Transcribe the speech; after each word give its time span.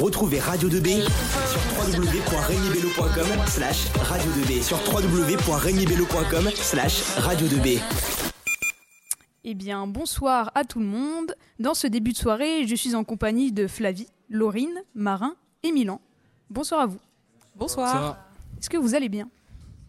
Retrouvez 0.00 0.38
Radio 0.38 0.68
2B 0.68 1.02
sur 1.02 1.60
www.regnibello.com 1.76 3.46
slash 3.46 3.88
radio 4.02 4.30
2B 4.30 4.62
sur 4.62 4.78
www.regnibello.com 4.92 6.50
slash 6.54 7.02
radio 7.18 7.46
2B. 7.46 7.80
Eh 9.44 9.54
bien, 9.54 9.86
bonsoir 9.86 10.52
à 10.54 10.64
tout 10.64 10.78
le 10.78 10.84
monde. 10.84 11.34
Dans 11.58 11.74
ce 11.74 11.86
début 11.86 12.12
de 12.12 12.16
soirée, 12.16 12.66
je 12.66 12.74
suis 12.76 12.94
en 12.94 13.02
compagnie 13.02 13.50
de 13.50 13.66
Flavie, 13.66 14.08
Laurine, 14.30 14.82
Marin 14.94 15.34
et 15.62 15.72
Milan. 15.72 16.00
Bonsoir 16.50 16.82
à 16.82 16.86
vous. 16.86 17.00
Bonsoir. 17.56 18.18
Est-ce 18.60 18.70
que 18.70 18.76
vous 18.76 18.94
allez 18.94 19.08
bien? 19.08 19.28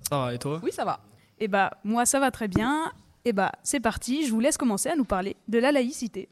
Ça 0.09 0.17
va, 0.17 0.33
et 0.33 0.39
toi? 0.39 0.59
Oui, 0.63 0.71
ça 0.71 0.85
va. 0.85 1.01
Eh 1.39 1.47
bah, 1.47 1.71
moi, 1.83 2.05
ça 2.05 2.19
va 2.19 2.31
très 2.31 2.47
bien. 2.47 2.91
Eh 3.25 3.33
bah, 3.33 3.51
c'est 3.63 3.79
parti. 3.79 4.25
Je 4.25 4.31
vous 4.31 4.39
laisse 4.39 4.57
commencer 4.57 4.89
à 4.89 4.95
nous 4.95 5.05
parler 5.05 5.35
de 5.47 5.59
la 5.59 5.71
laïcité. 5.71 6.29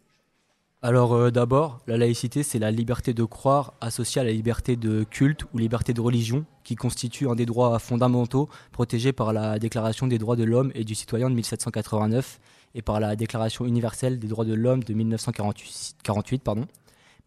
Alors 0.83 1.13
euh, 1.13 1.31
d'abord, 1.31 1.79
la 1.87 1.97
laïcité, 1.97 2.43
c'est 2.43 2.59
la 2.59 2.69
liberté 2.69 3.15
de 3.15 3.23
croire 3.23 3.73
associée 3.81 4.21
à 4.21 4.23
la 4.23 4.31
liberté 4.31 4.75
de 4.75 5.03
culte 5.09 5.45
ou 5.51 5.57
liberté 5.57 5.91
de 5.91 6.01
religion, 6.01 6.45
qui 6.63 6.75
constitue 6.75 7.27
un 7.27 7.33
des 7.33 7.47
droits 7.47 7.79
fondamentaux 7.79 8.47
protégés 8.71 9.11
par 9.11 9.33
la 9.33 9.57
Déclaration 9.57 10.05
des 10.05 10.19
droits 10.19 10.35
de 10.35 10.43
l'homme 10.43 10.71
et 10.75 10.83
du 10.83 10.93
citoyen 10.93 11.31
de 11.31 11.35
1789 11.35 12.39
et 12.75 12.83
par 12.83 12.99
la 12.99 13.15
Déclaration 13.15 13.65
universelle 13.65 14.19
des 14.19 14.27
droits 14.27 14.45
de 14.45 14.53
l'homme 14.53 14.83
de 14.83 14.93
1948. 14.93 16.43
Pardon. 16.43 16.67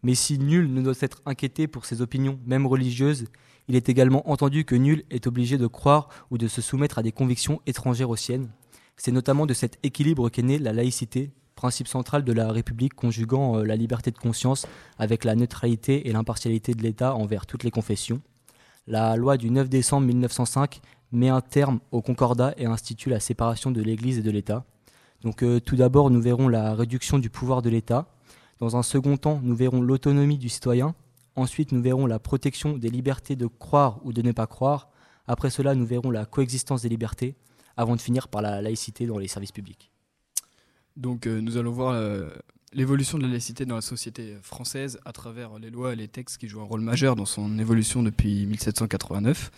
Mais 0.01 0.15
si 0.15 0.39
nul 0.39 0.73
ne 0.73 0.81
doit 0.81 0.93
être 1.01 1.21
inquiété 1.25 1.67
pour 1.67 1.85
ses 1.85 2.01
opinions, 2.01 2.39
même 2.45 2.65
religieuses, 2.65 3.25
il 3.67 3.75
est 3.75 3.89
également 3.89 4.29
entendu 4.31 4.63
que 4.63 4.75
nul 4.75 5.03
est 5.09 5.27
obligé 5.27 5.57
de 5.57 5.67
croire 5.67 6.07
ou 6.31 6.37
de 6.37 6.47
se 6.47 6.61
soumettre 6.61 6.99
à 6.99 7.03
des 7.03 7.11
convictions 7.11 7.59
étrangères 7.67 8.09
aux 8.09 8.15
siennes. 8.15 8.49
C'est 8.95 9.11
notamment 9.11 9.45
de 9.45 9.53
cet 9.53 9.77
équilibre 9.83 10.29
qu'est 10.29 10.41
née 10.41 10.57
la 10.57 10.71
laïcité, 10.71 11.31
principe 11.55 11.87
central 11.87 12.23
de 12.23 12.33
la 12.33 12.51
République 12.51 12.93
conjuguant 12.93 13.57
euh, 13.57 13.63
la 13.63 13.75
liberté 13.75 14.11
de 14.11 14.17
conscience 14.17 14.67
avec 14.97 15.23
la 15.23 15.35
neutralité 15.35 16.07
et 16.07 16.13
l'impartialité 16.13 16.73
de 16.73 16.81
l'État 16.81 17.15
envers 17.15 17.45
toutes 17.45 17.63
les 17.63 17.71
confessions. 17.71 18.21
La 18.87 19.15
loi 19.15 19.37
du 19.37 19.51
9 19.51 19.69
décembre 19.69 20.07
1905 20.07 20.81
met 21.11 21.29
un 21.29 21.41
terme 21.41 21.79
au 21.91 22.01
concordat 22.01 22.53
et 22.57 22.65
institue 22.65 23.09
la 23.09 23.19
séparation 23.19 23.71
de 23.71 23.81
l'Église 23.81 24.19
et 24.19 24.23
de 24.23 24.31
l'État. 24.31 24.65
Donc 25.21 25.43
euh, 25.43 25.59
tout 25.59 25.75
d'abord, 25.75 26.09
nous 26.09 26.21
verrons 26.21 26.47
la 26.47 26.73
réduction 26.73 27.19
du 27.19 27.29
pouvoir 27.29 27.61
de 27.61 27.69
l'État. 27.69 28.07
Dans 28.59 28.77
un 28.77 28.83
second 28.83 29.17
temps, 29.17 29.39
nous 29.43 29.55
verrons 29.55 29.81
l'autonomie 29.81 30.37
du 30.37 30.49
citoyen. 30.49 30.95
Ensuite, 31.35 31.71
nous 31.71 31.81
verrons 31.81 32.05
la 32.05 32.19
protection 32.19 32.77
des 32.77 32.89
libertés 32.89 33.35
de 33.35 33.47
croire 33.47 33.99
ou 34.03 34.13
de 34.13 34.21
ne 34.21 34.31
pas 34.31 34.47
croire. 34.47 34.89
Après 35.27 35.49
cela, 35.49 35.75
nous 35.75 35.85
verrons 35.85 36.11
la 36.11 36.25
coexistence 36.25 36.81
des 36.81 36.89
libertés, 36.89 37.35
avant 37.77 37.95
de 37.95 38.01
finir 38.01 38.27
par 38.27 38.41
la 38.41 38.61
laïcité 38.61 39.05
dans 39.05 39.17
les 39.17 39.27
services 39.27 39.51
publics. 39.51 39.91
Donc 40.97 41.27
euh, 41.27 41.41
nous 41.41 41.57
allons 41.57 41.71
voir 41.71 41.93
euh, 41.93 42.29
l'évolution 42.73 43.17
de 43.17 43.23
la 43.23 43.29
laïcité 43.29 43.65
dans 43.65 43.75
la 43.75 43.81
société 43.81 44.37
française 44.41 44.99
à 45.05 45.11
travers 45.11 45.59
les 45.59 45.69
lois 45.69 45.93
et 45.93 45.95
les 45.95 46.07
textes 46.07 46.37
qui 46.37 46.47
jouent 46.47 46.61
un 46.61 46.65
rôle 46.65 46.81
majeur 46.81 47.15
dans 47.15 47.25
son 47.25 47.59
évolution 47.59 48.01
depuis 48.01 48.45
1789. 48.45 49.51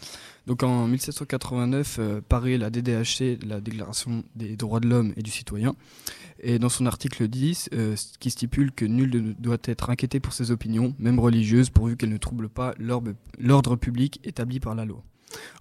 Donc 0.48 0.64
en 0.64 0.88
1789 0.88 1.98
euh, 2.00 2.22
paraît 2.22 2.58
la 2.58 2.70
DDHC, 2.70 3.40
la 3.45 3.62
Déclaration 3.62 4.23
des 4.36 4.56
droits 4.56 4.80
de 4.80 4.88
l'homme 4.88 5.14
et 5.16 5.22
du 5.22 5.31
citoyen, 5.31 5.75
et 6.40 6.59
dans 6.59 6.70
son 6.70 6.86
article 6.86 7.28
10, 7.28 7.70
euh, 7.73 7.95
qui 8.20 8.31
stipule 8.31 8.72
que 8.72 8.86
nul 8.86 9.12
ne 9.12 9.34
doit 9.34 9.58
être 9.64 9.90
inquiété 9.90 10.20
pour 10.20 10.34
ses 10.34 10.52
opinions, 10.52 10.95
même 10.97 11.20
religieuses, 11.20 11.70
pourvu 11.70 11.95
qu'elles 11.95 12.09
ne 12.09 12.18
troublent 12.18 12.50
pas 12.50 12.73
l'ordre 12.80 13.75
public 13.75 14.20
établi 14.23 14.59
par 14.59 14.75
la 14.75 14.86
loi. 14.86 15.03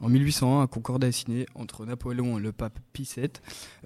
En 0.00 0.08
1801, 0.08 0.62
un 0.62 0.66
concordat 0.66 1.08
est 1.08 1.12
signé 1.12 1.46
entre 1.54 1.86
Napoléon 1.86 2.38
et 2.38 2.42
le 2.42 2.52
pape 2.52 2.78
Pie 2.92 3.08
VII, 3.16 3.28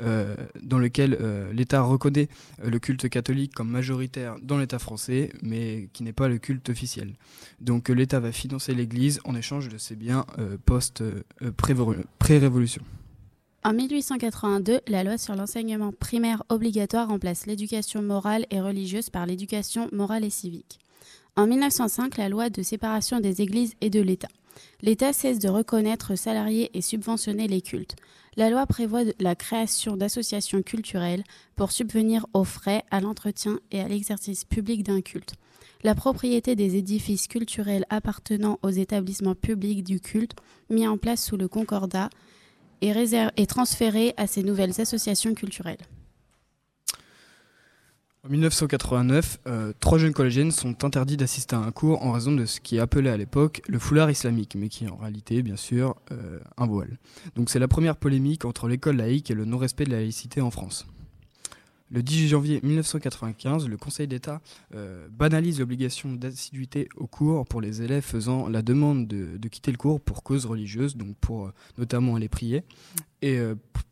euh, 0.00 0.34
dans 0.62 0.78
lequel 0.78 1.16
euh, 1.20 1.52
l'État 1.52 1.82
reconnaît 1.82 2.28
euh, 2.64 2.70
le 2.70 2.78
culte 2.78 3.08
catholique 3.08 3.54
comme 3.54 3.68
majoritaire 3.68 4.36
dans 4.42 4.58
l'État 4.58 4.78
français, 4.78 5.30
mais 5.42 5.88
qui 5.92 6.02
n'est 6.02 6.12
pas 6.12 6.28
le 6.28 6.38
culte 6.38 6.68
officiel. 6.68 7.14
Donc 7.60 7.88
l'État 7.88 8.20
va 8.20 8.32
financer 8.32 8.74
l'Église 8.74 9.20
en 9.24 9.34
échange 9.34 9.68
de 9.68 9.78
ses 9.78 9.96
biens 9.96 10.24
post-pré-révolution. 10.64 12.82
En 13.64 13.72
1882, 13.72 14.80
la 14.86 15.02
loi 15.02 15.18
sur 15.18 15.34
l'enseignement 15.34 15.92
primaire 15.92 16.44
obligatoire 16.48 17.08
remplace 17.08 17.46
l'éducation 17.46 18.00
morale 18.00 18.46
et 18.50 18.60
religieuse 18.60 19.10
par 19.10 19.26
l'éducation 19.26 19.88
morale 19.92 20.24
et 20.24 20.30
civique. 20.30 20.78
En 21.38 21.46
1905, 21.46 22.16
la 22.16 22.30
loi 22.30 22.48
de 22.48 22.62
séparation 22.62 23.20
des 23.20 23.42
églises 23.42 23.74
et 23.82 23.90
de 23.90 24.00
l'État. 24.00 24.28
L'État 24.80 25.12
cesse 25.12 25.38
de 25.38 25.50
reconnaître 25.50 26.16
salariés 26.16 26.70
et 26.72 26.80
subventionner 26.80 27.46
les 27.46 27.60
cultes. 27.60 27.94
La 28.36 28.48
loi 28.48 28.64
prévoit 28.64 29.02
la 29.20 29.34
création 29.34 29.98
d'associations 29.98 30.62
culturelles 30.62 31.24
pour 31.54 31.72
subvenir 31.72 32.24
aux 32.32 32.44
frais, 32.44 32.84
à 32.90 33.02
l'entretien 33.02 33.60
et 33.70 33.80
à 33.80 33.88
l'exercice 33.88 34.46
public 34.46 34.82
d'un 34.82 35.02
culte. 35.02 35.34
La 35.82 35.94
propriété 35.94 36.56
des 36.56 36.76
édifices 36.76 37.28
culturels 37.28 37.84
appartenant 37.90 38.58
aux 38.62 38.70
établissements 38.70 39.34
publics 39.34 39.84
du 39.84 40.00
culte, 40.00 40.32
mis 40.70 40.88
en 40.88 40.96
place 40.96 41.22
sous 41.22 41.36
le 41.36 41.48
Concordat, 41.48 42.08
est, 42.80 43.14
est 43.36 43.46
transférée 43.46 44.14
à 44.16 44.26
ces 44.26 44.42
nouvelles 44.42 44.80
associations 44.80 45.34
culturelles. 45.34 45.76
En 48.26 48.28
1989, 48.28 49.38
euh, 49.46 49.72
trois 49.78 49.98
jeunes 49.98 50.12
collégiennes 50.12 50.50
sont 50.50 50.84
interdits 50.84 51.16
d'assister 51.16 51.54
à 51.54 51.60
un 51.60 51.70
cours 51.70 52.02
en 52.02 52.10
raison 52.10 52.32
de 52.32 52.44
ce 52.44 52.58
qui 52.60 52.76
est 52.76 52.80
appelé 52.80 53.08
à 53.08 53.16
l'époque 53.16 53.62
le 53.68 53.78
foulard 53.78 54.10
islamique, 54.10 54.56
mais 54.58 54.68
qui 54.68 54.84
est 54.84 54.88
en 54.88 54.96
réalité, 54.96 55.42
bien 55.42 55.54
sûr, 55.54 55.94
euh, 56.10 56.40
un 56.56 56.66
voile. 56.66 56.98
Donc 57.36 57.50
c'est 57.50 57.60
la 57.60 57.68
première 57.68 57.96
polémique 57.96 58.44
entre 58.44 58.66
l'école 58.66 58.96
laïque 58.96 59.30
et 59.30 59.34
le 59.34 59.44
non-respect 59.44 59.84
de 59.84 59.92
la 59.92 59.98
laïcité 59.98 60.40
en 60.40 60.50
France. 60.50 60.88
Le 61.92 62.02
10 62.02 62.26
janvier 62.26 62.58
1995, 62.64 63.68
le 63.68 63.76
Conseil 63.76 64.08
d'État 64.08 64.40
euh, 64.74 65.06
banalise 65.08 65.60
l'obligation 65.60 66.12
d'assiduité 66.12 66.88
au 66.96 67.06
cours 67.06 67.44
pour 67.44 67.60
les 67.60 67.82
élèves 67.82 68.02
faisant 68.02 68.48
la 68.48 68.62
demande 68.62 69.06
de, 69.06 69.36
de, 69.36 69.48
quitter 69.48 69.70
le 69.70 69.78
cours 69.78 70.00
pour 70.00 70.24
cause 70.24 70.46
religieuse, 70.46 70.96
donc 70.96 71.16
pour 71.20 71.52
notamment 71.78 72.16
aller 72.16 72.28
prier, 72.28 72.64
et 73.22 73.38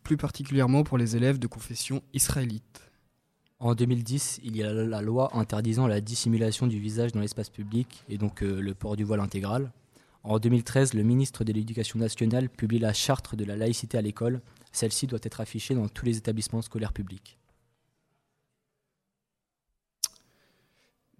plus 0.03 0.17
particulièrement 0.17 0.83
pour 0.83 0.97
les 0.97 1.15
élèves 1.15 1.39
de 1.39 1.47
confession 1.47 2.03
israélite. 2.13 2.84
En 3.59 3.73
2010, 3.73 4.41
il 4.43 4.57
y 4.57 4.63
a 4.63 4.73
la 4.73 5.01
loi 5.01 5.29
interdisant 5.33 5.87
la 5.87 6.01
dissimulation 6.01 6.67
du 6.67 6.79
visage 6.79 7.13
dans 7.13 7.21
l'espace 7.21 7.49
public 7.49 8.03
et 8.09 8.17
donc 8.17 8.43
euh, 8.43 8.59
le 8.59 8.73
port 8.73 8.97
du 8.97 9.05
voile 9.05 9.21
intégral. 9.21 9.71
En 10.23 10.39
2013, 10.39 10.93
le 10.93 11.03
ministre 11.03 11.43
de 11.43 11.53
l'Éducation 11.53 11.99
nationale 11.99 12.49
publie 12.49 12.79
la 12.79 12.93
charte 12.93 13.35
de 13.35 13.45
la 13.45 13.55
laïcité 13.55 13.97
à 13.97 14.01
l'école. 14.01 14.41
Celle-ci 14.71 15.07
doit 15.07 15.19
être 15.21 15.39
affichée 15.39 15.73
dans 15.73 15.87
tous 15.87 16.05
les 16.05 16.17
établissements 16.17 16.61
scolaires 16.61 16.91
publics. 16.91 17.37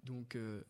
Donc, 0.04 0.36
euh, 0.36 0.62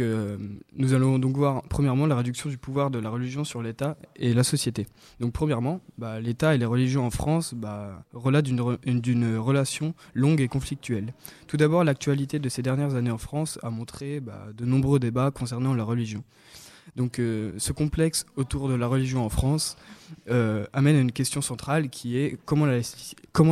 euh, 0.00 0.36
nous 0.76 0.94
allons 0.94 1.18
donc 1.18 1.36
voir 1.36 1.62
premièrement 1.68 2.06
la 2.06 2.16
réduction 2.16 2.50
du 2.50 2.58
pouvoir 2.58 2.90
de 2.90 2.98
la 2.98 3.08
religion 3.08 3.44
sur 3.44 3.62
l'État 3.62 3.96
et 4.16 4.34
la 4.34 4.44
société. 4.44 4.86
Donc, 5.20 5.32
premièrement, 5.32 5.80
bah, 5.98 6.20
l'État 6.20 6.54
et 6.54 6.58
les 6.58 6.66
religions 6.66 7.06
en 7.06 7.10
France 7.10 7.54
bah, 7.54 8.04
relatent 8.12 8.46
d'une 8.46 9.36
relation 9.38 9.94
longue 10.14 10.40
et 10.40 10.48
conflictuelle. 10.48 11.14
Tout 11.46 11.56
d'abord, 11.56 11.84
l'actualité 11.84 12.38
de 12.38 12.48
ces 12.48 12.62
dernières 12.62 12.94
années 12.94 13.10
en 13.10 13.18
France 13.18 13.58
a 13.62 13.70
montré 13.70 14.20
bah, 14.20 14.46
de 14.56 14.64
nombreux 14.64 14.98
débats 14.98 15.30
concernant 15.30 15.74
la 15.74 15.84
religion. 15.84 16.22
Donc, 16.96 17.18
euh, 17.18 17.52
ce 17.58 17.72
complexe 17.72 18.26
autour 18.36 18.68
de 18.68 18.74
la 18.74 18.86
religion 18.86 19.24
en 19.24 19.28
France 19.28 19.76
euh, 20.28 20.66
amène 20.72 20.96
à 20.96 21.00
une 21.00 21.12
question 21.12 21.40
centrale 21.40 21.88
qui 21.88 22.18
est 22.18 22.38
comment 22.44 22.66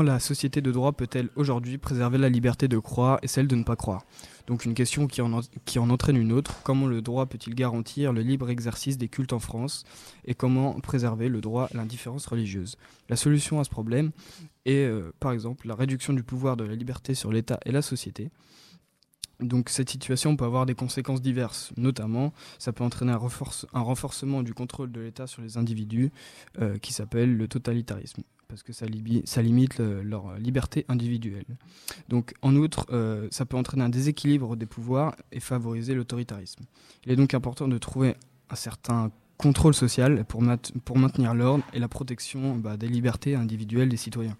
la 0.03 0.19
société 0.19 0.61
de 0.61 0.73
droit 0.73 0.93
peut-elle 0.93 1.29
aujourd'hui 1.37 1.79
préserver 1.79 2.19
la 2.19 2.29
liberté 2.29 2.69
de 2.69 2.79
croire 2.79 3.19
et 3.23 3.29
celle 3.29 3.47
de 3.47 3.55
ne 3.55 3.63
pas 3.63 3.77
croire? 3.77 4.05
Donc 4.49 4.65
une 4.65 4.73
question 4.73 5.07
qui 5.07 5.21
en, 5.21 5.91
entraîne 5.91 6.17
une 6.17 6.33
autre. 6.33 6.63
Comment 6.65 6.87
le 6.87 7.03
droit 7.03 7.27
peut-il 7.27 7.55
garantir 7.55 8.15
le 8.15 8.23
libre 8.23 8.49
exercice 8.49 8.97
des 8.97 9.09
cultes 9.09 9.35
en 9.35 9.41
France 9.41 9.85
Et 10.25 10.35
comment 10.35 10.81
préserver 10.81 11.29
le 11.29 11.43
droit 11.43 11.65
à 11.65 11.77
l'indifférence 11.77 12.27
religieuse? 12.27 12.77
La 13.11 13.17
solution 13.17 13.61
à 13.61 13.65
ce 13.65 13.69
problème 13.69 14.11
est, 14.65 14.87
euh, 14.87 15.13
par 15.21 15.33
exemple, 15.33 15.69
la 15.69 15.75
réduction 15.75 16.15
du 16.15 16.23
pouvoir 16.23 16.57
de 16.57 16.65
la 16.65 16.75
liberté 16.75 17.15
sur 17.15 17.31
l'État 17.31 17.61
et 17.67 17.73
la 17.73 17.83
société. 17.83 18.31
Donc 19.39 19.69
cette 19.69 19.91
situation 19.91 20.35
peut 20.35 20.47
avoir 20.47 20.65
des 20.65 20.75
conséquences 20.75 21.21
diverses, 21.21 21.71
notamment 21.77 22.33
ça 22.59 22.73
peut 22.73 22.83
entraîner 22.83 23.13
un, 23.13 23.21
un 23.75 23.81
renforcement 23.81 24.43
du 24.43 24.55
contrôle 24.55 24.91
de 24.91 25.01
l'État 25.01 25.27
sur 25.27 25.43
les 25.43 25.59
individus 25.59 26.11
euh, 26.59 26.79
qui 26.79 26.95
s'appelle 26.95 27.37
le 27.37 27.49
totalitarisme 27.49 28.23
parce 28.49 28.63
que 28.63 28.73
ça, 28.73 28.87
limite 28.87 29.79
leur 29.79 30.39
liberté 30.39 30.87
individuelle. 30.89 31.45
Donc, 32.09 32.33
en 32.41 32.57
outre, 32.57 32.87
euh, 32.91 33.29
ça 33.31 33.45
peut 33.45 33.59
entraîner 33.59 33.85
un 33.85 33.91
déséquilibre 33.91 34.57
des 34.57 34.65
pouvoirs 34.65 35.15
et 35.33 35.41
favoriser 35.41 35.95
l'autoritarisme. 35.95 36.65
Il 37.05 37.13
est 37.13 37.17
donc 37.17 37.35
important 37.35 37.69
de 37.69 37.77
trouver 37.77 38.17
un 38.49 38.57
certain 38.57 39.11
contrôle 39.37 39.75
social 39.75 40.25
pour, 40.25 40.41
maintenir 40.43 41.35
l'ordre 41.35 41.63
et 41.75 41.79
la 41.79 41.89
protection 41.89 42.57
bah, 42.57 42.79
des 42.79 42.89
libertés 42.89 43.35
individuelles 43.35 43.91
des 43.91 43.99
citoyens. 43.99 44.37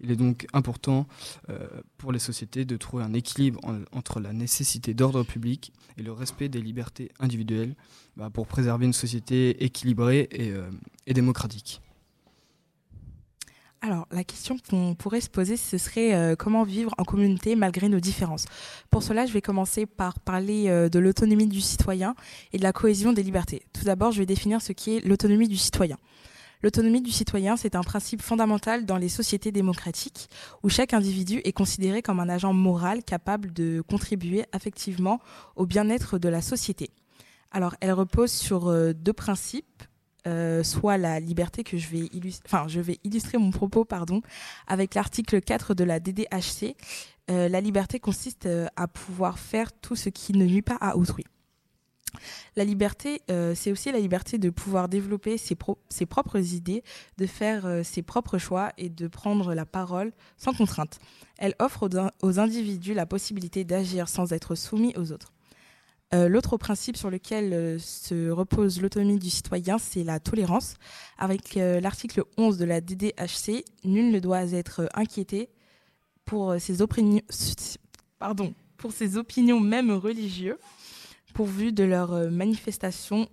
Il 0.00 0.10
est 0.10 0.16
donc 0.16 0.46
important 0.52 1.06
euh, 1.50 1.66
pour 1.98 2.12
les 2.12 2.18
sociétés 2.18 2.64
de 2.64 2.76
trouver 2.76 3.04
un 3.04 3.12
équilibre 3.12 3.60
entre 3.92 4.20
la 4.20 4.32
nécessité 4.32 4.94
d'ordre 4.94 5.24
public 5.24 5.72
et 5.98 6.02
le 6.02 6.12
respect 6.12 6.48
des 6.48 6.60
libertés 6.60 7.10
individuelles 7.20 7.74
bah, 8.16 8.30
pour 8.30 8.46
préserver 8.46 8.86
une 8.86 8.92
société 8.92 9.64
équilibrée 9.64 10.28
euh, 10.38 10.70
et 11.06 11.14
démocratique. 11.14 11.80
Alors, 13.84 14.06
la 14.12 14.22
question 14.22 14.56
qu'on 14.70 14.94
pourrait 14.94 15.20
se 15.20 15.28
poser, 15.28 15.56
ce 15.56 15.76
serait 15.76 16.14
euh, 16.14 16.36
comment 16.36 16.62
vivre 16.62 16.94
en 16.98 17.04
communauté 17.04 17.56
malgré 17.56 17.88
nos 17.88 17.98
différences? 17.98 18.44
Pour 18.92 19.02
cela, 19.02 19.26
je 19.26 19.32
vais 19.32 19.42
commencer 19.42 19.86
par 19.86 20.20
parler 20.20 20.68
euh, 20.68 20.88
de 20.88 21.00
l'autonomie 21.00 21.48
du 21.48 21.60
citoyen 21.60 22.14
et 22.52 22.58
de 22.58 22.62
la 22.62 22.72
cohésion 22.72 23.12
des 23.12 23.24
libertés. 23.24 23.62
Tout 23.72 23.82
d'abord, 23.82 24.12
je 24.12 24.20
vais 24.20 24.26
définir 24.26 24.62
ce 24.62 24.72
qu'est 24.72 25.00
l'autonomie 25.00 25.48
du 25.48 25.56
citoyen. 25.56 25.98
L'autonomie 26.62 27.00
du 27.00 27.10
citoyen, 27.10 27.56
c'est 27.56 27.74
un 27.74 27.82
principe 27.82 28.22
fondamental 28.22 28.86
dans 28.86 28.98
les 28.98 29.08
sociétés 29.08 29.50
démocratiques 29.50 30.28
où 30.62 30.68
chaque 30.68 30.94
individu 30.94 31.40
est 31.42 31.52
considéré 31.52 32.02
comme 32.02 32.20
un 32.20 32.28
agent 32.28 32.52
moral 32.52 33.02
capable 33.02 33.52
de 33.52 33.80
contribuer 33.80 34.44
affectivement 34.52 35.18
au 35.56 35.66
bien-être 35.66 36.18
de 36.18 36.28
la 36.28 36.40
société. 36.40 36.90
Alors, 37.50 37.74
elle 37.80 37.92
repose 37.92 38.30
sur 38.30 38.68
euh, 38.68 38.92
deux 38.92 39.12
principes 39.12 39.82
euh, 40.26 40.62
soit 40.62 40.98
la 40.98 41.18
liberté 41.18 41.64
que 41.64 41.76
je 41.76 41.88
vais 41.88 42.08
illustrer, 43.04 43.38
mon 43.38 43.50
propos, 43.50 43.84
pardon, 43.84 44.22
avec 44.68 44.94
l'article 44.94 45.40
4 45.40 45.74
de 45.74 45.84
la 45.84 45.98
DDHC. 45.98 46.76
Euh, 47.30 47.48
la 47.48 47.60
liberté 47.60 47.98
consiste 47.98 48.46
euh, 48.46 48.66
à 48.76 48.86
pouvoir 48.86 49.38
faire 49.38 49.72
tout 49.72 49.96
ce 49.96 50.08
qui 50.10 50.32
ne 50.32 50.44
nuit 50.44 50.62
pas 50.62 50.76
à 50.80 50.96
autrui. 50.96 51.24
La 52.56 52.64
liberté, 52.64 53.22
c'est 53.54 53.72
aussi 53.72 53.90
la 53.90 53.98
liberté 53.98 54.36
de 54.36 54.50
pouvoir 54.50 54.90
développer 54.90 55.38
ses 55.38 55.56
propres 56.06 56.38
idées, 56.52 56.84
de 57.16 57.24
faire 57.24 57.80
ses 57.84 58.02
propres 58.02 58.36
choix 58.36 58.70
et 58.76 58.90
de 58.90 59.08
prendre 59.08 59.54
la 59.54 59.64
parole 59.64 60.12
sans 60.36 60.52
contrainte. 60.52 61.00
Elle 61.38 61.54
offre 61.58 61.88
aux 62.22 62.38
individus 62.38 62.92
la 62.92 63.06
possibilité 63.06 63.64
d'agir 63.64 64.10
sans 64.10 64.34
être 64.34 64.54
soumis 64.56 64.92
aux 64.98 65.10
autres. 65.10 65.32
Euh, 66.14 66.28
l'autre 66.28 66.58
principe 66.58 66.96
sur 66.98 67.10
lequel 67.10 67.54
euh, 67.54 67.78
se 67.78 68.28
repose 68.28 68.82
l'autonomie 68.82 69.18
du 69.18 69.30
citoyen, 69.30 69.78
c'est 69.78 70.04
la 70.04 70.20
tolérance. 70.20 70.74
Avec 71.16 71.56
euh, 71.56 71.80
l'article 71.80 72.24
11 72.36 72.58
de 72.58 72.66
la 72.66 72.82
DDHC, 72.82 73.64
nul 73.84 74.10
ne 74.10 74.20
doit 74.20 74.52
être 74.52 74.88
inquiété 74.94 75.48
pour 76.26 76.54
ses 76.58 76.82
opinions, 76.82 77.22
pardon, 78.18 78.52
pour 78.76 78.92
ses 78.92 79.16
opinions 79.16 79.58
même 79.58 79.90
religieuses, 79.90 80.58
pourvu 81.32 81.72
de 81.72 81.84
leurs 81.84 82.30
manifestations 82.30 83.26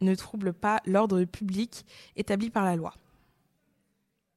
ne 0.00 0.14
troublent 0.14 0.52
pas 0.52 0.80
l'ordre 0.86 1.22
public 1.24 1.84
établi 2.16 2.50
par 2.50 2.64
la 2.64 2.74
loi. 2.76 2.94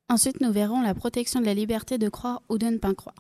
Ensuite, 0.08 0.40
nous 0.40 0.52
verrons 0.52 0.82
la 0.82 0.94
protection 0.94 1.40
de 1.40 1.46
la 1.46 1.54
liberté 1.54 1.98
de 1.98 2.10
croire 2.10 2.42
ou 2.50 2.58
de 2.58 2.68
ne 2.68 2.78
pas 2.78 2.94
croire. 2.94 3.16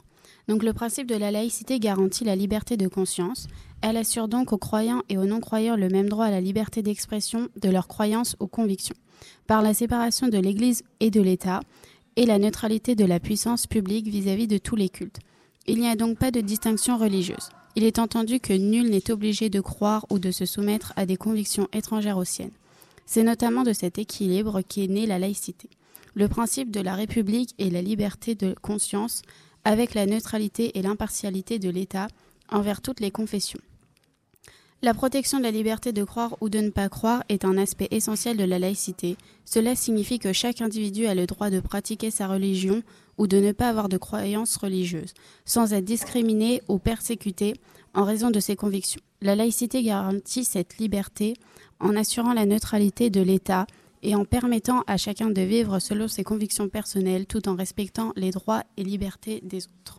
Donc 0.51 0.63
le 0.63 0.73
principe 0.73 1.07
de 1.07 1.15
la 1.15 1.31
laïcité 1.31 1.79
garantit 1.79 2.25
la 2.25 2.35
liberté 2.35 2.75
de 2.75 2.89
conscience. 2.89 3.47
Elle 3.81 3.95
assure 3.95 4.27
donc 4.27 4.51
aux 4.51 4.57
croyants 4.57 5.01
et 5.07 5.17
aux 5.17 5.23
non-croyants 5.23 5.77
le 5.77 5.87
même 5.87 6.09
droit 6.09 6.25
à 6.25 6.29
la 6.29 6.41
liberté 6.41 6.83
d'expression 6.83 7.47
de 7.55 7.69
leurs 7.69 7.87
croyances 7.87 8.35
ou 8.41 8.47
convictions, 8.47 8.97
par 9.47 9.61
la 9.61 9.73
séparation 9.73 10.27
de 10.27 10.37
l'Église 10.37 10.83
et 10.99 11.09
de 11.09 11.21
l'État, 11.21 11.61
et 12.17 12.25
la 12.25 12.37
neutralité 12.37 12.95
de 12.95 13.05
la 13.05 13.21
puissance 13.21 13.65
publique 13.65 14.09
vis-à-vis 14.09 14.47
de 14.47 14.57
tous 14.57 14.75
les 14.75 14.89
cultes. 14.89 15.21
Il 15.67 15.79
n'y 15.79 15.87
a 15.87 15.95
donc 15.95 16.17
pas 16.17 16.31
de 16.31 16.41
distinction 16.41 16.97
religieuse. 16.97 17.47
Il 17.77 17.85
est 17.85 17.97
entendu 17.97 18.41
que 18.41 18.51
nul 18.51 18.89
n'est 18.89 19.09
obligé 19.09 19.49
de 19.49 19.61
croire 19.61 20.05
ou 20.09 20.19
de 20.19 20.31
se 20.31 20.45
soumettre 20.45 20.91
à 20.97 21.05
des 21.05 21.15
convictions 21.15 21.69
étrangères 21.71 22.17
aux 22.17 22.25
siennes. 22.25 22.51
C'est 23.05 23.23
notamment 23.23 23.63
de 23.63 23.71
cet 23.71 23.99
équilibre 23.99 24.59
qu'est 24.67 24.87
née 24.87 25.05
la 25.05 25.17
laïcité. 25.17 25.69
Le 26.13 26.27
principe 26.27 26.71
de 26.71 26.81
la 26.81 26.95
République 26.95 27.55
et 27.57 27.69
la 27.69 27.81
liberté 27.81 28.35
de 28.35 28.53
conscience 28.61 29.21
avec 29.63 29.93
la 29.93 30.05
neutralité 30.05 30.77
et 30.77 30.81
l'impartialité 30.81 31.59
de 31.59 31.69
l'État 31.69 32.07
envers 32.49 32.81
toutes 32.81 32.99
les 32.99 33.11
confessions. 33.11 33.61
La 34.83 34.95
protection 34.95 35.37
de 35.37 35.43
la 35.43 35.51
liberté 35.51 35.93
de 35.93 36.03
croire 36.03 36.35
ou 36.41 36.49
de 36.49 36.57
ne 36.57 36.71
pas 36.71 36.89
croire 36.89 37.23
est 37.29 37.45
un 37.45 37.55
aspect 37.59 37.87
essentiel 37.91 38.35
de 38.35 38.43
la 38.43 38.57
laïcité. 38.57 39.15
Cela 39.45 39.75
signifie 39.75 40.17
que 40.17 40.33
chaque 40.33 40.59
individu 40.59 41.05
a 41.05 41.13
le 41.13 41.27
droit 41.27 41.51
de 41.51 41.59
pratiquer 41.59 42.09
sa 42.09 42.27
religion 42.27 42.81
ou 43.19 43.27
de 43.27 43.37
ne 43.37 43.51
pas 43.51 43.69
avoir 43.69 43.89
de 43.89 43.97
croyances 43.97 44.57
religieuses, 44.57 45.13
sans 45.45 45.73
être 45.73 45.85
discriminé 45.85 46.63
ou 46.67 46.79
persécuté 46.79 47.53
en 47.93 48.05
raison 48.05 48.31
de 48.31 48.39
ses 48.39 48.55
convictions. 48.55 49.01
La 49.21 49.35
laïcité 49.35 49.83
garantit 49.83 50.45
cette 50.45 50.79
liberté 50.79 51.35
en 51.79 51.95
assurant 51.95 52.33
la 52.33 52.47
neutralité 52.47 53.11
de 53.11 53.21
l'État 53.21 53.67
et 54.03 54.15
en 54.15 54.25
permettant 54.25 54.83
à 54.87 54.97
chacun 54.97 55.29
de 55.29 55.41
vivre 55.41 55.79
selon 55.79 56.07
ses 56.07 56.23
convictions 56.23 56.69
personnelles 56.69 57.25
tout 57.25 57.47
en 57.47 57.55
respectant 57.55 58.13
les 58.15 58.31
droits 58.31 58.63
et 58.77 58.83
libertés 58.83 59.41
des 59.43 59.65
autres. 59.65 59.97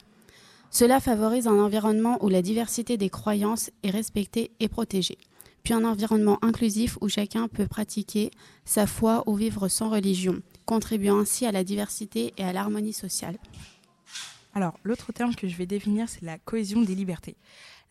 Cela 0.71 1.01
favorise 1.01 1.47
un 1.47 1.59
environnement 1.59 2.19
où 2.25 2.29
la 2.29 2.43
diversité 2.43 2.97
des 2.97 3.11
croyances 3.11 3.71
est 3.83 3.91
respectée 3.91 4.51
et 4.59 4.69
protégée, 4.69 5.19
puis 5.63 5.75
un 5.75 5.85
environnement 5.85 6.39
inclusif 6.43 6.97
où 7.01 7.09
chacun 7.09 7.47
peut 7.49 7.67
pratiquer 7.67 8.31
sa 8.65 8.87
foi 8.87 9.23
ou 9.27 9.35
vivre 9.35 9.69
sans 9.69 9.91
religion, 9.91 10.41
contribuant 10.65 11.19
ainsi 11.19 11.47
à 11.47 11.53
la 11.53 11.63
diversité 11.63 12.33
et 12.39 12.45
à 12.45 12.53
l'harmonie 12.53 12.95
sociale. 12.95 13.37
Alors, 14.55 14.75
l'autre 14.83 15.13
terme 15.13 15.35
que 15.35 15.49
je 15.49 15.57
vais 15.57 15.67
définir, 15.67 16.09
c'est 16.09 16.23
la 16.23 16.39
cohésion 16.39 16.83
des 16.83 16.95
libertés. 16.95 17.37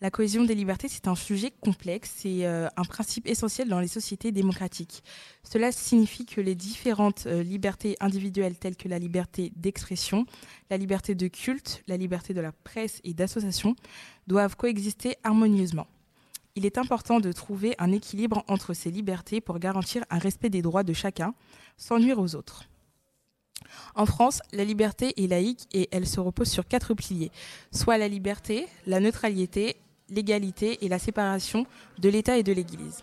La 0.02 0.10
cohésion 0.10 0.42
des 0.42 0.56
libertés, 0.56 0.88
c'est 0.88 1.06
un 1.06 1.14
sujet 1.14 1.52
complexe 1.60 2.24
et 2.24 2.44
euh, 2.44 2.66
un 2.76 2.82
principe 2.82 3.28
essentiel 3.28 3.68
dans 3.68 3.78
les 3.78 3.86
sociétés 3.86 4.32
démocratiques. 4.32 5.04
Cela 5.44 5.70
signifie 5.70 6.26
que 6.26 6.40
les 6.40 6.56
différentes 6.56 7.26
euh, 7.26 7.44
libertés 7.44 7.96
individuelles 8.00 8.58
telles 8.58 8.74
que 8.74 8.88
la 8.88 8.98
liberté 8.98 9.52
d'expression, 9.54 10.26
la 10.70 10.76
liberté 10.76 11.14
de 11.14 11.28
culte, 11.28 11.84
la 11.86 11.96
liberté 11.96 12.34
de 12.34 12.40
la 12.40 12.50
presse 12.50 13.00
et 13.04 13.14
d'association 13.14 13.76
doivent 14.26 14.56
coexister 14.56 15.18
harmonieusement. 15.22 15.86
Il 16.56 16.66
est 16.66 16.78
important 16.78 17.20
de 17.20 17.30
trouver 17.30 17.76
un 17.78 17.92
équilibre 17.92 18.42
entre 18.48 18.74
ces 18.74 18.90
libertés 18.90 19.40
pour 19.40 19.60
garantir 19.60 20.02
un 20.10 20.18
respect 20.18 20.50
des 20.50 20.62
droits 20.62 20.82
de 20.82 20.94
chacun 20.94 21.32
sans 21.76 22.00
nuire 22.00 22.18
aux 22.18 22.34
autres. 22.34 22.64
En 23.94 24.06
France, 24.06 24.40
la 24.52 24.64
liberté 24.64 25.14
est 25.22 25.26
laïque 25.26 25.68
et 25.72 25.88
elle 25.92 26.06
se 26.06 26.20
repose 26.20 26.48
sur 26.48 26.66
quatre 26.66 26.94
piliers, 26.94 27.30
soit 27.70 27.98
la 27.98 28.08
liberté, 28.08 28.66
la 28.86 29.00
neutralité, 29.00 29.76
l'égalité 30.12 30.84
et 30.84 30.88
la 30.88 30.98
séparation 30.98 31.66
de 31.98 32.08
l'État 32.08 32.38
et 32.38 32.42
de 32.42 32.52
l'Église. 32.52 33.02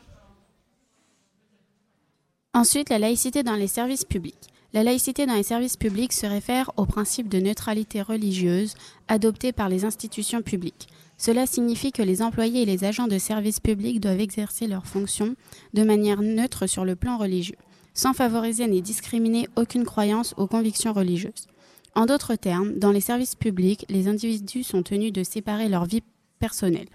Ensuite, 2.53 2.89
la 2.89 2.99
laïcité 2.99 3.43
dans 3.43 3.55
les 3.55 3.67
services 3.67 4.05
publics. 4.05 4.49
La 4.73 4.83
laïcité 4.83 5.25
dans 5.25 5.33
les 5.33 5.43
services 5.43 5.77
publics 5.77 6.13
se 6.13 6.27
réfère 6.27 6.71
au 6.77 6.85
principe 6.85 7.27
de 7.27 7.39
neutralité 7.39 8.01
religieuse 8.03 8.75
adopté 9.07 9.51
par 9.51 9.67
les 9.67 9.83
institutions 9.83 10.43
publiques. 10.43 10.87
Cela 11.17 11.47
signifie 11.47 11.91
que 11.91 12.03
les 12.03 12.21
employés 12.21 12.61
et 12.61 12.65
les 12.65 12.83
agents 12.83 13.07
de 13.07 13.17
services 13.17 13.59
publics 13.59 13.99
doivent 13.99 14.19
exercer 14.19 14.67
leurs 14.67 14.85
fonctions 14.85 15.35
de 15.73 15.83
manière 15.83 16.21
neutre 16.21 16.67
sur 16.67 16.85
le 16.85 16.95
plan 16.95 17.17
religieux, 17.17 17.57
sans 17.93 18.13
favoriser 18.13 18.67
ni 18.67 18.81
discriminer 18.81 19.47
aucune 19.55 19.85
croyance 19.85 20.35
ou 20.37 20.45
conviction 20.45 20.93
religieuse. 20.93 21.47
En 21.95 22.05
d'autres 22.05 22.35
termes, 22.35 22.77
dans 22.77 22.91
les 22.91 23.01
services 23.01 23.35
publics, 23.35 23.85
les 23.89 24.07
individus 24.07 24.63
sont 24.63 24.83
tenus 24.83 25.11
de 25.11 25.23
séparer 25.23 25.67
leur 25.67 25.85
vie 25.85 26.03
personnelle 26.39 26.87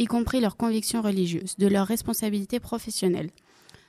y 0.00 0.06
compris 0.06 0.40
leurs 0.40 0.56
convictions 0.56 1.02
religieuses, 1.02 1.56
de 1.58 1.66
leurs 1.66 1.86
responsabilités 1.86 2.58
professionnelles. 2.58 3.30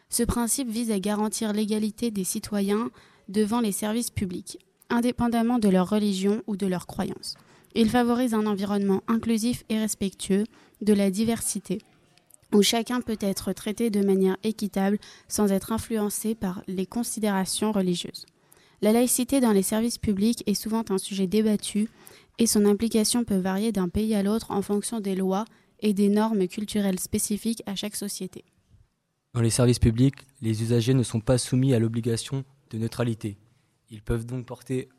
Ce 0.09 0.23
principe 0.23 0.69
vise 0.69 0.91
à 0.91 0.99
garantir 0.99 1.53
l'égalité 1.53 2.11
des 2.11 2.25
citoyens 2.25 2.91
devant 3.29 3.61
les 3.61 3.71
services 3.71 4.09
publics, 4.09 4.59
indépendamment 4.89 5.57
de 5.57 5.69
leur 5.69 5.89
religion 5.89 6.43
ou 6.47 6.57
de 6.57 6.67
leurs 6.67 6.85
croyances. 6.85 7.35
Il 7.75 7.89
favorise 7.89 8.33
un 8.33 8.45
environnement 8.45 9.01
inclusif 9.07 9.63
et 9.69 9.79
respectueux 9.79 10.43
de 10.81 10.91
la 10.91 11.09
diversité, 11.09 11.77
où 12.53 12.61
chacun 12.61 12.99
peut 12.99 13.17
être 13.21 13.53
traité 13.53 13.89
de 13.89 14.03
manière 14.03 14.35
équitable 14.43 14.99
sans 15.29 15.53
être 15.53 15.71
influencé 15.71 16.35
par 16.35 16.61
les 16.67 16.85
considérations 16.85 17.71
religieuses. 17.71 18.25
La 18.81 18.91
laïcité 18.91 19.39
dans 19.39 19.53
les 19.53 19.61
services 19.61 19.99
publics 19.99 20.43
est 20.45 20.55
souvent 20.55 20.83
un 20.89 20.97
sujet 20.97 21.27
débattu 21.27 21.87
et 22.37 22.47
son 22.47 22.65
implication 22.65 23.23
peut 23.23 23.37
varier 23.37 23.71
d'un 23.71 23.89
pays 23.89 24.15
à 24.15 24.23
l'autre 24.23 24.51
en 24.51 24.61
fonction 24.61 24.99
des 24.99 25.15
lois 25.15 25.45
et 25.79 25.93
des 25.93 26.09
normes 26.09 26.47
culturelles 26.47 26.99
spécifiques 26.99 27.63
à 27.65 27.75
chaque 27.75 27.95
société. 27.95 28.43
Dans 29.33 29.41
les 29.41 29.49
services 29.49 29.79
publics, 29.79 30.27
les 30.41 30.61
usagers 30.61 30.93
ne 30.93 31.03
sont 31.03 31.21
pas 31.21 31.37
soumis 31.37 31.73
à 31.73 31.79
l'obligation 31.79 32.43
de 32.69 32.77
neutralité. 32.77 33.37
Ils 33.89 34.01
peuvent 34.01 34.25
donc 34.25 34.45
porter 34.45 34.89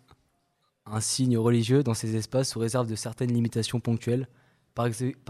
un 0.86 1.00
signe 1.00 1.36
religieux 1.38 1.82
dans 1.82 1.94
ces 1.94 2.16
espaces 2.16 2.50
sous 2.50 2.58
réserve 2.58 2.88
de 2.88 2.96
certaines 2.96 3.32
limitations 3.32 3.80
ponctuelles, 3.80 4.28
par, 4.74 4.86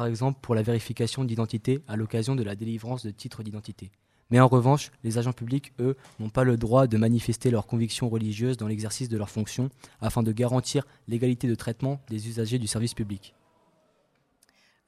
exemple 0.06 0.38
pour 0.40 0.54
la 0.54 0.62
vérification 0.62 1.24
d'identité 1.24 1.82
à 1.88 1.96
l'occasion 1.96 2.36
de 2.36 2.42
la 2.42 2.54
délivrance 2.54 3.04
de 3.04 3.10
titres 3.10 3.42
d'identité. 3.42 3.90
Mais 4.32 4.40
en 4.40 4.48
revanche, 4.48 4.90
les 5.04 5.18
agents 5.18 5.34
publics, 5.34 5.74
eux, 5.78 5.94
n'ont 6.18 6.30
pas 6.30 6.42
le 6.42 6.56
droit 6.56 6.86
de 6.86 6.96
manifester 6.96 7.50
leurs 7.50 7.66
convictions 7.66 8.08
religieuses 8.08 8.56
dans 8.56 8.66
l'exercice 8.66 9.10
de 9.10 9.18
leurs 9.18 9.28
fonctions 9.28 9.68
afin 10.00 10.22
de 10.22 10.32
garantir 10.32 10.86
l'égalité 11.06 11.46
de 11.46 11.54
traitement 11.54 12.00
des 12.08 12.28
usagers 12.28 12.58
du 12.58 12.66
service 12.66 12.94
public. 12.94 13.34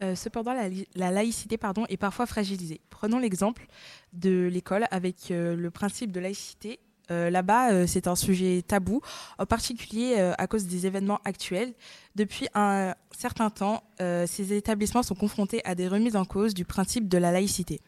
Euh, 0.02 0.14
cependant, 0.14 0.54
la, 0.96 1.10
laïcité 1.10 1.58
pardon, 1.58 1.84
est 1.90 1.98
parfois 1.98 2.24
fragilisée. 2.24 2.80
Prenons 2.88 3.18
l'exemple 3.18 3.66
de 4.14 4.48
l'école 4.50 4.86
avec 4.90 5.30
euh, 5.30 5.54
le 5.54 5.70
principe 5.70 6.10
de 6.10 6.20
laïcité. 6.20 6.80
Euh, 7.10 7.28
là-bas, 7.28 7.86
c'est 7.86 8.08
un 8.08 8.16
sujet 8.16 8.62
tabou, 8.66 9.02
en 9.38 9.44
particulier 9.44 10.16
à 10.38 10.46
cause 10.46 10.66
des 10.66 10.86
événements 10.86 11.20
actuels. 11.26 11.74
Depuis 12.16 12.48
un 12.54 12.94
certain 13.10 13.50
temps, 13.50 13.84
ces 13.98 14.54
établissements 14.54 15.02
sont 15.02 15.14
confrontés 15.14 15.60
à 15.66 15.74
des 15.74 15.86
remises 15.86 16.16
en 16.16 16.24
cause 16.24 16.54
du 16.54 16.64
principe 16.64 17.10
de 17.10 17.18
la 17.18 17.30
laïcité. 17.30 17.82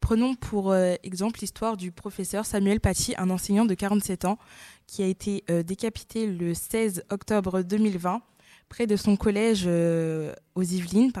Prenons 0.00 0.34
pour 0.34 0.72
euh, 0.72 0.94
exemple 1.02 1.40
l'histoire 1.40 1.76
du 1.76 1.90
professeur 1.90 2.46
Samuel 2.46 2.80
Paty, 2.80 3.14
un 3.18 3.30
enseignant 3.30 3.64
de 3.64 3.74
47 3.74 4.24
ans 4.24 4.38
qui 4.86 5.02
a 5.02 5.06
été 5.06 5.44
euh, 5.50 5.62
décapité 5.62 6.26
le 6.26 6.54
16 6.54 7.04
octobre 7.10 7.62
2020 7.62 8.22
près 8.68 8.86
de 8.86 8.96
son 8.96 9.16
collège 9.16 9.64
euh, 9.66 10.32
aux 10.54 10.62
Yvelines, 10.62 11.12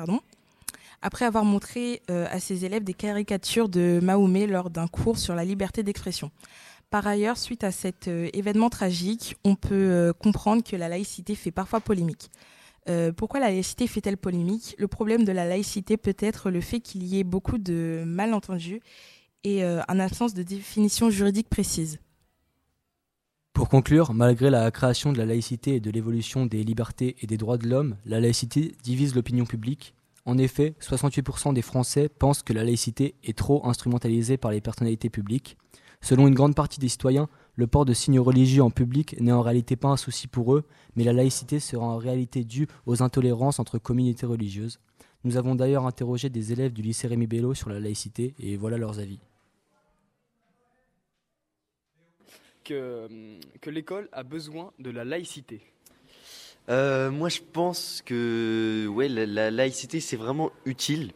après 1.02 1.24
avoir 1.24 1.44
montré 1.44 2.02
à 2.08 2.40
ses 2.40 2.64
élèves 2.64 2.82
des 2.82 2.94
caricatures 2.94 3.68
de 3.68 4.00
Mahomet 4.02 4.46
lors 4.46 4.70
d'un 4.70 4.88
cours 4.88 5.18
sur 5.18 5.34
la 5.34 5.44
liberté 5.44 5.82
d'expression. 5.82 6.30
Par 6.90 7.06
ailleurs, 7.06 7.36
suite 7.36 7.62
à 7.62 7.70
cet 7.70 8.08
événement 8.08 8.70
tragique, 8.70 9.36
on 9.44 9.54
peut 9.54 10.12
comprendre 10.20 10.64
que 10.64 10.74
la 10.74 10.88
laïcité 10.88 11.34
fait 11.34 11.52
parfois 11.52 11.80
polémique. 11.80 12.30
Euh, 12.88 13.12
pourquoi 13.12 13.40
la 13.40 13.48
laïcité 13.48 13.86
fait-elle 13.86 14.16
polémique? 14.16 14.74
Le 14.78 14.86
problème 14.88 15.24
de 15.24 15.32
la 15.32 15.44
laïcité 15.44 15.96
peut 15.96 16.16
être 16.18 16.50
le 16.50 16.60
fait 16.60 16.80
qu'il 16.80 17.04
y 17.04 17.18
ait 17.18 17.24
beaucoup 17.24 17.58
de 17.58 18.04
malentendus 18.06 18.80
et 19.44 19.64
euh, 19.64 19.80
un 19.88 19.98
absence 19.98 20.34
de 20.34 20.42
définition 20.42 21.10
juridique 21.10 21.48
précise. 21.48 21.98
Pour 23.52 23.68
conclure, 23.68 24.12
malgré 24.12 24.50
la 24.50 24.70
création 24.70 25.12
de 25.12 25.18
la 25.18 25.24
laïcité 25.24 25.76
et 25.76 25.80
de 25.80 25.90
l'évolution 25.90 26.46
des 26.46 26.62
libertés 26.62 27.16
et 27.22 27.26
des 27.26 27.38
droits 27.38 27.56
de 27.56 27.66
l'homme, 27.66 27.96
la 28.04 28.20
laïcité 28.20 28.74
divise 28.82 29.14
l'opinion 29.14 29.46
publique. 29.46 29.94
En 30.26 30.36
effet, 30.38 30.74
68% 30.80 31.54
des 31.54 31.62
Français 31.62 32.08
pensent 32.08 32.42
que 32.42 32.52
la 32.52 32.64
laïcité 32.64 33.14
est 33.24 33.38
trop 33.38 33.66
instrumentalisée 33.66 34.36
par 34.36 34.50
les 34.50 34.60
personnalités 34.60 35.08
publiques. 35.08 35.56
Selon 36.02 36.28
une 36.28 36.34
grande 36.34 36.54
partie 36.54 36.80
des 36.80 36.88
citoyens, 36.88 37.28
le 37.56 37.66
port 37.66 37.86
de 37.86 37.94
signes 37.94 38.20
religieux 38.20 38.62
en 38.62 38.70
public 38.70 39.18
n'est 39.18 39.32
en 39.32 39.42
réalité 39.42 39.76
pas 39.76 39.88
un 39.88 39.96
souci 39.96 40.28
pour 40.28 40.54
eux, 40.54 40.64
mais 40.94 41.04
la 41.04 41.14
laïcité 41.14 41.58
sera 41.58 41.86
en 41.86 41.96
réalité 41.96 42.44
due 42.44 42.68
aux 42.84 43.02
intolérances 43.02 43.58
entre 43.58 43.78
communautés 43.78 44.26
religieuses. 44.26 44.78
Nous 45.24 45.38
avons 45.38 45.54
d'ailleurs 45.54 45.86
interrogé 45.86 46.28
des 46.28 46.52
élèves 46.52 46.72
du 46.72 46.82
lycée 46.82 47.08
Rémi 47.08 47.26
Bello 47.26 47.54
sur 47.54 47.70
la 47.70 47.80
laïcité 47.80 48.34
et 48.38 48.56
voilà 48.56 48.76
leurs 48.76 49.00
avis. 49.00 49.18
Que, 52.62 53.08
que 53.60 53.70
l'école 53.70 54.08
a 54.12 54.22
besoin 54.22 54.72
de 54.78 54.90
la 54.90 55.04
laïcité 55.04 55.62
euh, 56.68 57.10
Moi 57.10 57.28
je 57.28 57.40
pense 57.40 58.02
que 58.04 58.86
ouais, 58.88 59.08
la, 59.08 59.50
laïcité 59.50 60.00
c'est 60.00 60.16
vraiment 60.16 60.50
utile 60.64 61.12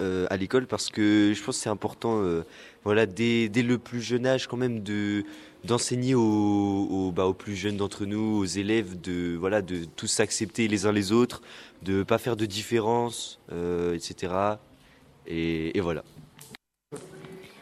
euh, 0.00 0.26
à 0.30 0.36
l'école 0.38 0.66
parce 0.66 0.88
que 0.88 1.32
je 1.34 1.44
pense 1.44 1.58
que 1.58 1.62
c'est 1.62 1.68
important 1.68 2.22
euh, 2.22 2.42
voilà, 2.84 3.06
dès, 3.06 3.48
dès, 3.48 3.62
le 3.62 3.78
plus 3.78 4.00
jeune 4.00 4.26
âge 4.26 4.46
quand 4.46 4.56
même 4.56 4.82
de, 4.82 5.24
d'enseigner 5.64 6.14
aux, 6.14 7.12
bah, 7.14 7.26
aux, 7.26 7.34
plus 7.34 7.56
jeunes 7.56 7.76
d'entre 7.76 8.04
nous, 8.04 8.38
aux 8.38 8.44
élèves, 8.44 9.00
de, 9.00 9.36
voilà, 9.36 9.62
de 9.62 9.84
tous 9.96 10.06
s'accepter 10.06 10.68
les 10.68 10.86
uns 10.86 10.92
les 10.92 11.12
autres, 11.12 11.42
de 11.82 11.98
ne 11.98 12.02
pas 12.02 12.18
faire 12.18 12.36
de 12.36 12.46
différence, 12.46 13.40
euh, 13.52 13.94
etc. 13.94 14.32
Et, 15.26 15.80
voilà. 15.80 16.04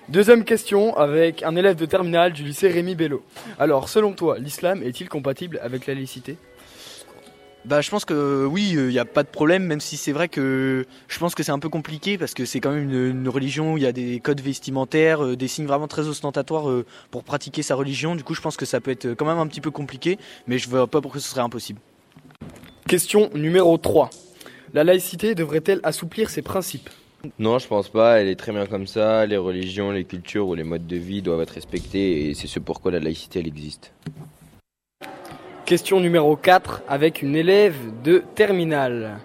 Deuxième 0.08 0.44
question 0.44 0.96
avec 0.96 1.42
un 1.42 1.54
élève 1.56 1.76
de 1.76 1.86
terminale 1.86 2.32
du 2.32 2.42
lycée 2.42 2.68
Rémi 2.68 2.94
Bello. 2.94 3.22
Alors, 3.58 3.88
selon 3.88 4.12
toi, 4.12 4.38
l'islam 4.38 4.82
est-il 4.82 5.08
compatible 5.08 5.60
avec 5.62 5.86
la 5.86 5.94
laïcité? 5.94 6.36
Bah, 7.64 7.80
je 7.80 7.90
pense 7.90 8.04
que 8.04 8.44
oui, 8.44 8.70
il 8.72 8.88
n'y 8.88 8.98
a 8.98 9.04
pas 9.04 9.22
de 9.22 9.28
problème, 9.28 9.64
même 9.64 9.80
si 9.80 9.96
c'est 9.96 10.12
vrai 10.12 10.28
que 10.28 10.84
je 11.08 11.18
pense 11.18 11.34
que 11.34 11.42
c'est 11.42 11.52
un 11.52 11.58
peu 11.58 11.68
compliqué 11.68 12.18
parce 12.18 12.34
que 12.34 12.44
c'est 12.44 12.60
quand 12.60 12.72
même 12.72 12.90
une, 12.92 13.28
religion 13.28 13.74
où 13.74 13.76
il 13.78 13.84
y 13.84 13.86
a 13.86 13.92
des 13.92 14.18
codes 14.20 14.40
vestimentaires, 14.40 15.24
euh, 15.24 15.36
des 15.36 15.48
signes 15.48 15.66
vraiment 15.66 15.88
très 15.88 16.08
ostentatoires 16.08 16.68
euh, 16.68 16.84
pour 17.10 17.22
pratiquer 17.22 17.62
sa 17.62 17.76
religion. 17.76 18.16
Du 18.16 18.24
coup, 18.24 18.34
je 18.34 18.40
pense 18.40 18.56
que 18.56 18.66
ça 18.66 18.80
peut 18.80 18.90
être 18.90 19.14
quand 19.14 19.24
même 19.24 19.38
un 19.38 19.46
petit 19.46 19.60
peu 19.60 19.70
compliqué, 19.70 20.18
mais 20.46 20.58
je 20.58 20.66
ne 20.66 20.70
vois 20.72 20.86
pas 20.86 21.00
pourquoi 21.00 21.20
ce 21.20 21.28
serait 21.28 21.40
impossible. 21.40 21.80
Question 22.88 23.30
numéro 23.34 23.78
3. 23.78 24.10
La 24.74 24.84
laïcité 24.84 25.34
devrait-elle 25.34 25.80
assouplir 25.82 26.30
ses 26.30 26.42
principes? 26.42 26.90
Non, 27.38 27.58
je 27.58 27.68
pense 27.68 27.88
pas. 27.88 28.20
Elle 28.20 28.28
est 28.28 28.36
très 28.36 28.52
bien 28.52 28.66
comme 28.66 28.86
ça. 28.86 29.26
Les 29.26 29.36
religions, 29.36 29.90
les 29.90 30.04
cultures 30.04 30.48
ou 30.48 30.54
les 30.54 30.64
modes 30.64 30.86
de 30.86 30.96
vie 30.96 31.22
doivent 31.22 31.42
être 31.42 31.50
respectés 31.50 32.28
et 32.28 32.34
c'est 32.34 32.48
ce 32.48 32.58
pourquoi 32.58 32.90
la 32.90 33.00
laïcité 33.00 33.38
elle 33.38 33.46
existe. 33.46 33.92
Question 35.72 36.00
numéro 36.00 36.36
4 36.36 36.82
avec 36.86 37.22
une 37.22 37.34
élève 37.34 38.02
de 38.04 38.22
terminale. 38.34 39.20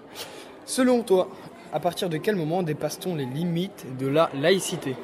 Selon 0.64 1.02
toi, 1.02 1.28
à 1.74 1.78
partir 1.78 2.08
de 2.08 2.16
quel 2.16 2.36
moment 2.36 2.62
dépasse-t-on 2.62 3.16
les 3.16 3.26
limites 3.26 3.84
de 3.98 4.06
la 4.06 4.30
laïcité? 4.32 4.96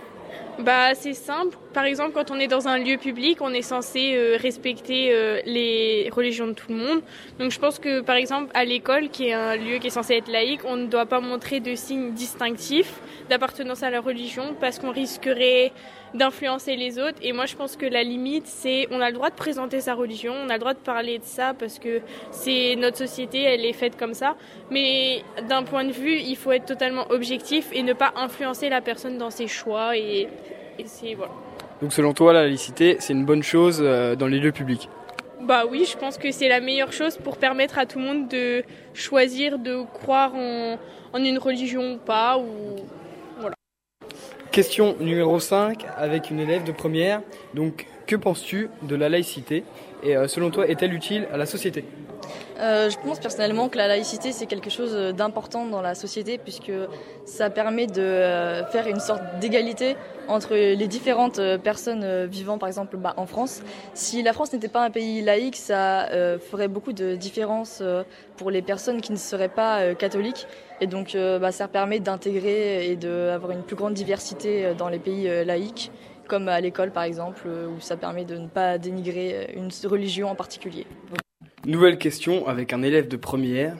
Bah, 0.59 0.95
c'est 0.95 1.13
simple. 1.13 1.59
Par 1.75 1.87
exemple, 1.87 2.12
quand 2.12 2.31
on 2.31 2.38
est 2.38 2.47
dans 2.47 2.69
un 2.69 2.78
lieu 2.78 2.99
public, 2.99 3.38
on 3.40 3.52
est 3.52 3.61
censé 3.62 4.14
euh, 4.14 4.37
respecter 4.40 5.12
euh, 5.12 5.40
les 5.45 6.09
religions 6.12 6.47
de 6.47 6.52
tout 6.52 6.71
le 6.71 6.76
monde. 6.76 7.02
Donc, 7.40 7.50
je 7.50 7.59
pense 7.59 7.81
que, 7.81 8.00
par 8.00 8.14
exemple, 8.14 8.52
à 8.54 8.64
l'école, 8.64 9.09
qui 9.09 9.26
est 9.26 9.33
un 9.33 9.57
lieu 9.57 9.78
qui 9.78 9.88
est 9.88 9.90
censé 9.90 10.14
être 10.14 10.31
laïque, 10.31 10.61
on 10.64 10.76
ne 10.76 10.87
doit 10.87 11.07
pas 11.07 11.19
montrer 11.19 11.59
de 11.59 11.75
signes 11.75 12.12
distinctifs 12.12 13.00
d'appartenance 13.28 13.83
à 13.83 13.90
la 13.90 14.00
religion 14.00 14.54
parce 14.61 14.78
qu'on 14.78 14.93
risquerait 14.93 15.73
d'influencer 16.14 16.76
les 16.76 17.00
autres. 17.00 17.19
Et 17.23 17.33
moi, 17.33 17.47
je 17.47 17.57
pense 17.57 17.76
que 17.76 17.87
la 17.87 18.04
limite, 18.04 18.47
c'est 18.47 18.87
on 18.93 19.00
a 19.00 19.09
le 19.09 19.14
droit 19.14 19.31
de 19.31 19.35
présenter 19.35 19.81
sa 19.81 19.95
religion, 19.95 20.33
on 20.33 20.50
a 20.50 20.52
le 20.52 20.61
droit 20.61 20.75
de 20.75 20.78
parler 20.78 21.19
de 21.19 21.25
ça 21.25 21.54
parce 21.54 21.81
que 21.81 22.02
c'est 22.31 22.76
notre 22.76 22.99
société, 22.99 23.43
elle 23.43 23.64
est 23.64 23.73
faite 23.73 23.99
comme 23.99 24.14
ça. 24.14 24.37
Mais 24.71 25.25
d'un 25.49 25.64
point 25.64 25.83
de 25.83 25.90
vue, 25.93 26.21
il 26.21 26.37
faut 26.37 26.52
être 26.52 26.66
totalement 26.66 27.11
objectif 27.11 27.71
et 27.73 27.83
ne 27.83 27.95
pas 27.95 28.12
influencer 28.14 28.69
la 28.69 28.81
personne 28.81 29.19
dans 29.19 29.31
ses 29.31 29.49
choix 29.49 29.97
et 29.97 30.28
donc 31.81 31.93
selon 31.93 32.12
toi, 32.12 32.33
la 32.33 32.43
laïcité, 32.45 32.97
c'est 33.00 33.12
une 33.12 33.25
bonne 33.25 33.43
chose 33.43 33.81
euh, 33.83 34.16
dans 34.16 34.26
les 34.26 34.38
lieux 34.38 34.52
publics? 34.52 34.88
Bah 35.40 35.64
oui, 35.71 35.87
je 35.90 35.97
pense 35.99 36.16
que 36.16 36.33
c'est 36.33 36.49
la 36.49 36.61
meilleure 36.61 36.93
chose 36.93 37.19
pour 37.19 37.37
permettre 37.37 37.78
à 37.78 37.85
tout 37.85 37.99
le 37.99 38.04
monde 38.04 38.28
de 38.28 38.64
choisir 38.95 39.59
de 39.59 39.83
croire 39.93 40.35
en, 40.35 40.78
une 41.19 41.38
religion 41.38 41.95
ou 41.95 41.99
pas. 41.99 42.38
Ou... 42.38 42.76
Voilà. 43.38 43.54
Question 44.50 44.97
numéro 45.00 45.38
5 45.38 45.85
avec 45.99 46.31
une 46.31 46.40
élève 46.40 46.64
de 46.64 46.73
première. 46.73 47.21
Donc 47.52 47.87
que 48.07 48.16
penses-tu 48.16 48.71
de 48.83 48.97
la 48.97 49.11
laïcité? 49.11 49.64
Et 50.02 50.16
euh, 50.16 50.28
selon 50.28 50.50
toi 50.50 50.66
est-elle 50.66 50.95
utile 50.95 51.28
à 51.31 51.37
la 51.37 51.45
société? 51.45 51.85
Euh, 52.59 52.88
je 52.88 52.97
pense 52.99 53.19
personnellement 53.19 53.69
que 53.69 53.76
la 53.76 53.88
laïcité 53.88 54.31
c'est 54.31 54.47
quelque 54.47 54.71
chose 54.71 54.95
d'important 55.14 55.67
dans 55.67 55.83
la 55.83 55.95
société 55.95 56.38
puisque 56.38 56.73
ça 57.25 57.50
permet 57.50 57.87
de 57.87 58.00
euh, 58.00 58.64
faire 58.67 58.87
une 58.87 59.00
sorte 59.00 59.23
d'égalité 59.41 59.97
entre 60.29 60.55
les 60.55 60.88
différentes 60.88 61.38
euh, 61.38 61.59
personnes 61.59 62.26
vivant 62.26 62.59
par 62.59 62.69
exemple 62.69 62.97
bah, 62.97 63.14
en 63.17 63.26
France. 63.26 63.62
Si 63.95 64.23
la 64.23 64.33
France 64.33 64.53
n'était 64.53 64.69
pas 64.69 64.85
un 64.85 64.91
pays 64.91 65.21
laïque, 65.21 65.57
ça 65.57 66.09
ferait 66.50 66.69
beaucoup 66.69 66.93
de 66.93 67.17
différences 67.17 67.83
pour 68.37 68.50
les 68.50 68.62
personnes 68.62 69.00
qui 69.00 69.12
ne 69.12 69.17
seraient 69.17 69.49
pas 69.49 69.95
catholiques 69.95 70.47
et 70.81 70.87
donc 70.87 71.17
bah, 71.17 71.53
ça 71.53 71.69
permet 71.69 72.00
d'intégrer 72.00 72.91
et 72.91 72.97
d'avoir 72.97 73.53
une 73.53 73.62
plus 73.62 73.76
grande 73.76 73.95
diversité 73.95 74.75
dans 74.76 74.88
les 74.88 74.99
pays 74.99 75.45
laïques 75.45 75.91
comme 76.29 76.49
à 76.49 76.61
l'école 76.61 76.91
par 76.91 77.03
exemple, 77.03 77.47
où 77.47 77.81
ça 77.81 77.97
permet 77.97 78.25
de 78.25 78.37
ne 78.37 78.49
pas 78.49 78.79
dénigrer 78.79 79.53
une 79.55 79.71
religion 79.88 80.31
en 80.31 80.35
particulier. 80.35 80.87
Nouvelle 81.66 81.97
question 81.97 82.47
avec 82.47 82.75
un 82.75 82.83
élève 82.83 83.09
de 83.09 83.16
première. 83.16 83.78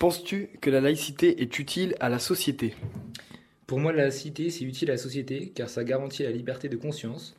Penses-tu 0.00 0.48
que 0.60 0.68
la 0.68 0.80
laïcité 0.80 1.42
est 1.42 1.58
utile 1.60 1.94
à 2.00 2.08
la 2.08 2.18
société? 2.18 2.74
Pour 3.68 3.78
moi, 3.78 3.92
la 3.92 4.02
laïcité, 4.02 4.50
c'est 4.50 4.64
utile 4.64 4.90
à 4.90 4.94
la 4.94 4.98
société 4.98 5.52
car 5.54 5.68
ça 5.68 5.84
garantit 5.84 6.24
la 6.24 6.32
liberté 6.32 6.68
de 6.68 6.76
conscience. 6.76 7.36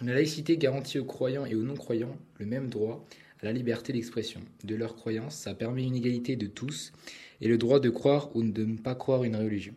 La 0.00 0.14
laïcité 0.14 0.56
garantit 0.56 1.00
aux 1.00 1.04
croyants 1.04 1.46
et 1.46 1.56
aux 1.56 1.62
non-croyants 1.62 2.16
le 2.38 2.46
même 2.46 2.68
droit 2.68 3.04
à 3.42 3.46
la 3.46 3.52
liberté 3.52 3.92
d'expression. 3.92 4.40
De 4.62 4.76
leur 4.76 4.94
croyance, 4.94 5.34
ça 5.34 5.52
permet 5.52 5.82
une 5.82 5.96
égalité 5.96 6.36
de 6.36 6.46
tous 6.46 6.92
et 7.40 7.48
le 7.48 7.58
droit 7.58 7.80
de 7.80 7.90
croire 7.90 8.30
ou 8.36 8.44
de 8.44 8.64
ne 8.64 8.76
pas 8.76 8.94
croire 8.94 9.24
une 9.24 9.34
religion. 9.34 9.74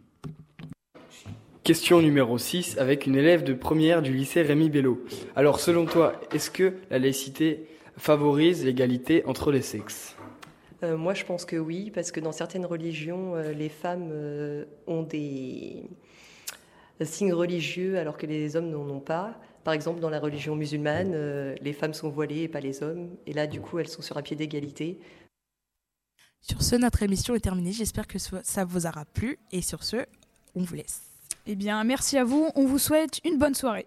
Question 1.64 2.04
numéro 2.04 2.38
6 2.38 2.78
avec 2.78 3.08
une 3.08 3.16
élève 3.16 3.44
de 3.44 3.54
première 3.54 4.04
du 4.04 4.14
lycée 4.14 4.44
Rémi 4.44 4.70
Bello. 4.70 5.04
Alors 5.36 5.60
selon 5.60 5.86
toi, 5.86 6.22
est-ce 6.32 6.52
que 6.52 6.76
la 6.92 7.00
laïcité 7.00 7.66
favorise 7.98 8.64
l'égalité 8.64 9.26
entre 9.26 9.52
les 9.52 9.62
sexes 9.62 10.16
euh, 10.84 10.96
moi, 10.96 11.14
je 11.14 11.26
pense 11.26 11.46
que 11.46 11.56
oui, 11.56 11.92
parce 11.92 12.12
que 12.12 12.20
dans 12.20 12.32
certaines 12.32 12.66
religions, 12.66 13.36
euh, 13.36 13.52
les 13.52 13.70
femmes 13.70 14.10
euh, 14.12 14.66
ont 14.86 15.02
des 15.02 15.90
signes 17.02 17.34
religieux 17.34 17.98
alors 17.98 18.18
que 18.18 18.26
les 18.26 18.56
hommes 18.56 18.70
n'en 18.70 18.88
ont 18.88 19.00
pas. 19.00 19.40
Par 19.64 19.74
exemple, 19.74 20.00
dans 20.00 20.10
la 20.10 20.20
religion 20.20 20.56
musulmane, 20.56 21.14
les 21.62 21.74
femmes 21.74 21.94
sont 21.94 22.10
voilées 22.10 22.44
et 22.44 22.48
pas 22.48 22.62
les 22.62 22.84
hommes. 22.84 23.10
Et 23.26 23.34
là, 23.34 23.48
du 23.48 23.60
coup, 23.60 23.80
elles 23.80 23.90
sont 23.90 24.02
sur 24.02 24.16
un 24.18 24.22
pied 24.22 24.38
d'égalité. 24.38 25.00
Sur 26.40 26.62
ce, 26.62 26.78
notre 26.78 27.04
émission 27.04 27.36
est 27.36 27.42
terminée. 27.42 27.74
J'espère 27.74 28.08
que 28.08 28.18
ça 28.18 28.64
vous 28.64 28.86
aura 28.86 29.04
plu. 29.04 29.38
Et 29.52 29.62
sur 29.62 29.84
ce, 29.84 30.06
on 30.56 30.62
vous 30.62 30.76
laisse. 30.76 31.02
Eh 31.48 31.56
bien, 31.56 31.84
merci 31.84 32.18
à 32.18 32.24
vous. 32.24 32.50
On 32.56 32.66
vous 32.66 32.80
souhaite 32.80 33.20
une 33.26 33.38
bonne 33.38 33.56
soirée. 33.56 33.86